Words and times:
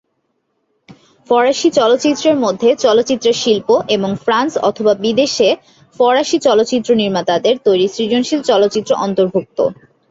ফরাসি 1.29 1.69
চলচ্চিত্রের 1.79 2.37
মধ্যে 2.37 2.69
চলচ্চিত্রের 2.85 3.39
শিল্প 3.43 3.67
এবং 3.95 4.09
ফ্রান্স 4.23 4.53
অথবা 4.69 4.93
বিদেশে 5.03 5.49
ফরাসি 5.95 6.37
চলচ্চিত্র 6.39 6.89
নির্মাতাদের 7.01 7.55
তৈরি 7.65 7.85
সৃজনশীল 7.95 8.39
চলচ্চিত্র 8.49 8.91
অন্তর্ভুক্ত। 9.05 9.57